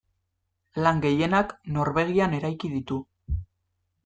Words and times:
Lan 0.87 1.03
gehienak 1.03 1.53
Norvegian 1.75 2.35
eraiki 2.39 2.73
ditu. 2.77 2.99